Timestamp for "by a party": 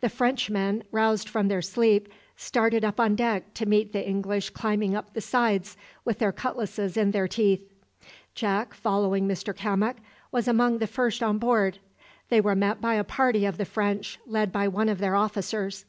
12.80-13.44